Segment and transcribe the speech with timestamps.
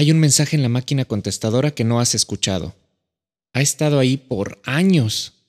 [0.00, 2.72] hay un mensaje en la máquina contestadora que no has escuchado.
[3.52, 5.44] Ha estado ahí por años.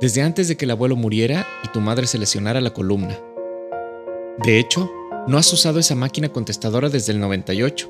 [0.00, 3.18] Desde antes de que el abuelo muriera y tu madre se lesionara la columna.
[4.44, 4.92] De hecho,
[5.26, 7.88] no has usado esa máquina contestadora desde el 98,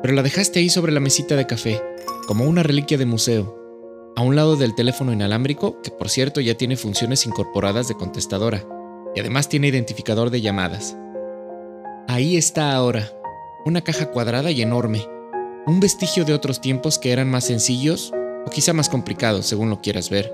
[0.00, 1.82] pero la dejaste ahí sobre la mesita de café,
[2.26, 3.58] como una reliquia de museo,
[4.16, 8.64] a un lado del teléfono inalámbrico, que por cierto ya tiene funciones incorporadas de contestadora,
[9.14, 10.96] y además tiene identificador de llamadas.
[12.08, 13.12] Ahí está ahora,
[13.64, 15.06] una caja cuadrada y enorme,
[15.66, 18.12] un vestigio de otros tiempos que eran más sencillos
[18.46, 20.32] o quizá más complicados según lo quieras ver.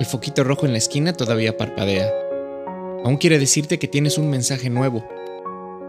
[0.00, 2.12] El foquito rojo en la esquina todavía parpadea.
[3.04, 5.06] Aún quiere decirte que tienes un mensaje nuevo.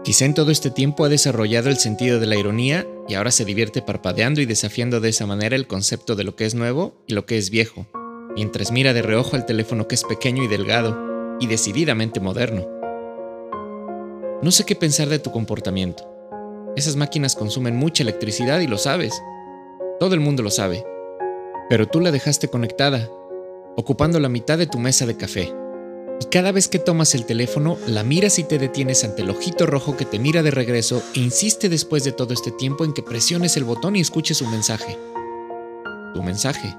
[0.04, 3.44] Quizá en todo este tiempo ha desarrollado el sentido de la ironía y ahora se
[3.44, 7.14] divierte parpadeando y desafiando de esa manera el concepto de lo que es nuevo y
[7.14, 7.86] lo que es viejo,
[8.36, 10.96] mientras mira de reojo al teléfono que es pequeño y delgado
[11.40, 12.77] y decididamente moderno.
[14.40, 16.08] No sé qué pensar de tu comportamiento.
[16.76, 19.20] Esas máquinas consumen mucha electricidad y lo sabes.
[19.98, 20.84] Todo el mundo lo sabe.
[21.68, 23.10] Pero tú la dejaste conectada,
[23.76, 25.52] ocupando la mitad de tu mesa de café.
[26.20, 29.66] Y cada vez que tomas el teléfono, la miras y te detienes ante el ojito
[29.66, 33.02] rojo que te mira de regreso e insiste después de todo este tiempo en que
[33.02, 34.96] presiones el botón y escuches su mensaje.
[36.14, 36.76] Tu mensaje.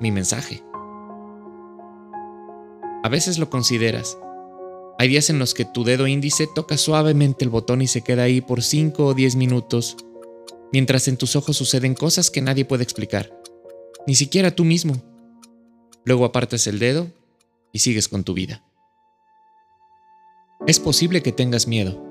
[0.00, 0.62] Mi mensaje.
[3.02, 4.16] A veces lo consideras,
[5.00, 8.24] hay días en los que tu dedo índice toca suavemente el botón y se queda
[8.24, 9.96] ahí por 5 o 10 minutos,
[10.72, 13.32] mientras en tus ojos suceden cosas que nadie puede explicar,
[14.08, 15.00] ni siquiera tú mismo.
[16.04, 17.06] Luego apartas el dedo
[17.72, 18.64] y sigues con tu vida.
[20.66, 22.02] Es posible que tengas miedo,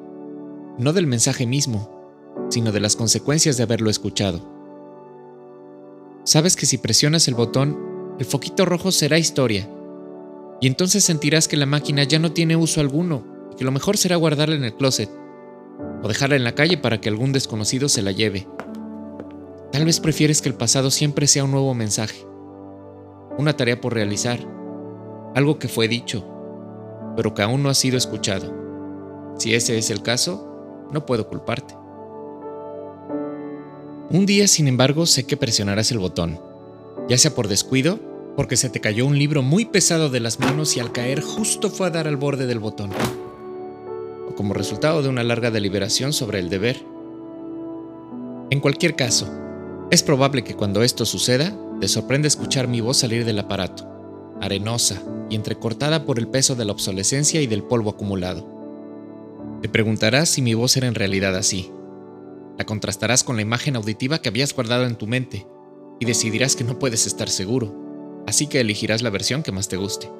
[0.77, 1.91] no del mensaje mismo,
[2.49, 4.49] sino de las consecuencias de haberlo escuchado.
[6.23, 9.69] Sabes que si presionas el botón, el foquito rojo será historia
[10.59, 13.97] y entonces sentirás que la máquina ya no tiene uso alguno y que lo mejor
[13.97, 15.09] será guardarla en el closet
[16.02, 18.48] o dejarla en la calle para que algún desconocido se la lleve.
[19.71, 22.26] Tal vez prefieres que el pasado siempre sea un nuevo mensaje,
[23.37, 24.39] una tarea por realizar,
[25.36, 26.26] algo que fue dicho,
[27.15, 28.53] pero que aún no ha sido escuchado.
[29.37, 31.76] Si ese es el caso, no puedo culparte.
[34.09, 36.39] Un día, sin embargo, sé que presionarás el botón,
[37.09, 37.99] ya sea por descuido
[38.37, 41.71] porque se te cayó un libro muy pesado de las manos y al caer justo
[41.71, 42.92] fue a dar al borde del botón,
[44.30, 46.86] o como resultado de una larga deliberación sobre el deber.
[48.52, 49.27] En cualquier caso,
[49.89, 53.89] es probable que cuando esto suceda, te sorprenda escuchar mi voz salir del aparato,
[54.39, 58.47] arenosa y entrecortada por el peso de la obsolescencia y del polvo acumulado.
[59.64, 61.71] Te preguntarás si mi voz era en realidad así.
[62.59, 65.47] La contrastarás con la imagen auditiva que habías guardado en tu mente
[65.99, 67.86] y decidirás que no puedes estar seguro
[68.27, 70.11] así que elegirás la versión que más te guste.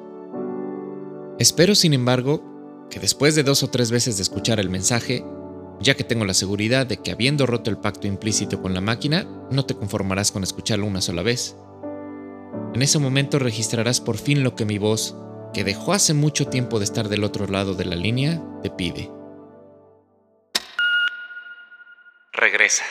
[1.38, 5.24] Espero, sin embargo, que después de dos o tres veces de escuchar el mensaje,
[5.80, 9.24] ya que tengo la seguridad de que habiendo roto el pacto implícito con la máquina,
[9.50, 11.54] no te conformarás con escucharlo una sola vez.
[12.74, 15.16] En ese momento registrarás por fin lo que mi voz,
[15.52, 19.10] que dejó hace mucho tiempo de estar del otro lado de la línea, te pide.
[22.32, 22.84] Regresa.